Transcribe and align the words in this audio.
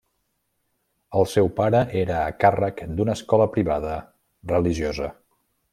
El 1.19 1.27
seu 1.33 1.51
pare 1.59 1.81
era 2.05 2.17
a 2.21 2.33
càrrec 2.45 2.83
d'una 2.95 3.17
escola 3.21 3.51
privada 3.59 3.95
religiosa. 4.55 5.15